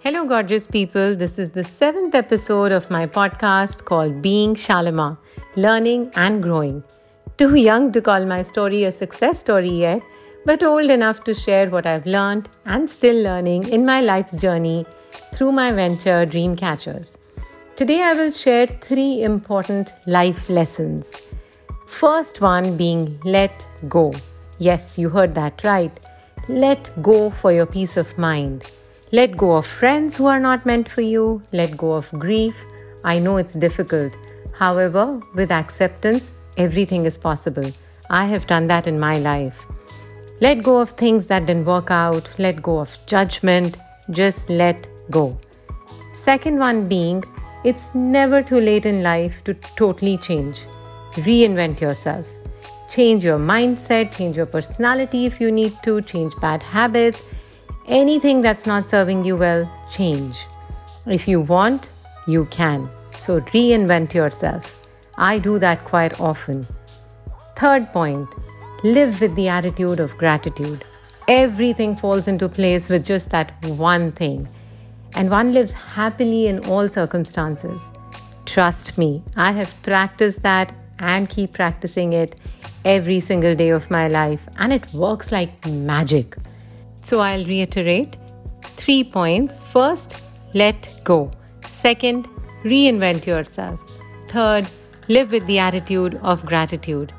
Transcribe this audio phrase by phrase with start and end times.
[0.00, 1.16] Hello, gorgeous people.
[1.16, 5.16] This is the seventh episode of my podcast called Being Shalima
[5.56, 6.84] Learning and Growing.
[7.38, 10.02] Too young to call my story a success story yet,
[10.44, 14.86] but old enough to share what I've learned and still learning in my life's journey
[15.34, 17.16] through my venture Dreamcatchers.
[17.74, 21.20] Today, I will share three important life lessons.
[21.86, 24.12] First one being let go.
[24.58, 25.98] Yes, you heard that right.
[26.48, 28.70] Let go for your peace of mind.
[29.12, 31.40] Let go of friends who are not meant for you.
[31.52, 32.60] Let go of grief.
[33.04, 34.16] I know it's difficult.
[34.52, 37.70] However, with acceptance, everything is possible.
[38.10, 39.64] I have done that in my life.
[40.40, 42.32] Let go of things that didn't work out.
[42.38, 43.76] Let go of judgment.
[44.10, 45.38] Just let go.
[46.14, 47.22] Second one being,
[47.62, 50.62] it's never too late in life to totally change.
[51.12, 52.26] Reinvent yourself.
[52.90, 57.22] Change your mindset, change your personality if you need to, change bad habits
[57.88, 60.36] Anything that's not serving you well, change.
[61.06, 61.88] If you want,
[62.26, 62.90] you can.
[63.16, 64.84] So reinvent yourself.
[65.16, 66.66] I do that quite often.
[67.56, 68.28] Third point
[68.82, 70.84] live with the attitude of gratitude.
[71.28, 74.48] Everything falls into place with just that one thing.
[75.14, 77.80] And one lives happily in all circumstances.
[78.46, 82.34] Trust me, I have practiced that and keep practicing it
[82.84, 86.36] every single day of my life, and it works like magic.
[87.06, 88.16] So I'll reiterate
[88.62, 89.62] three points.
[89.62, 90.20] First,
[90.54, 91.30] let go.
[91.70, 92.26] Second,
[92.64, 93.78] reinvent yourself.
[94.28, 94.66] Third,
[95.06, 97.12] live with the attitude of gratitude.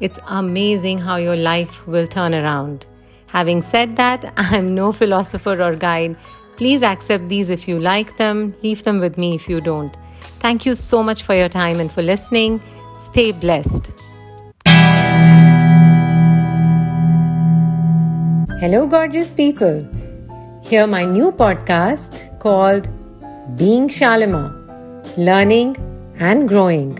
[0.00, 2.84] It's amazing how your life will turn around.
[3.28, 6.14] Having said that, I'm no philosopher or guide.
[6.56, 9.96] Please accept these if you like them, leave them with me if you don't.
[10.40, 12.60] Thank you so much for your time and for listening.
[12.94, 13.90] Stay blessed.
[18.65, 19.87] Hello, gorgeous people.
[20.63, 22.87] Hear my new podcast called
[23.55, 24.55] Being Shalimar
[25.15, 25.75] Learning
[26.19, 26.97] and Growing.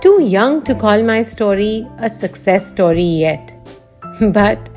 [0.00, 3.54] Too young to call my story a success story yet,
[4.32, 4.70] but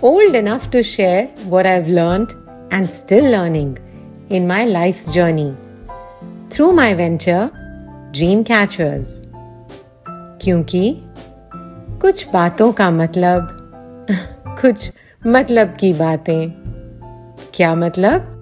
[0.00, 2.32] old enough to share what I've learned
[2.70, 3.78] and still learning
[4.30, 5.56] in my life's journey
[6.50, 7.50] through my venture
[8.12, 9.24] Dream Catchers.
[10.40, 11.02] क्योंकि
[12.00, 13.60] कुछ बातों का मतलब
[14.60, 14.90] कुछ
[15.27, 16.51] मतलब की बातें।
[17.53, 18.38] क्या मतलब?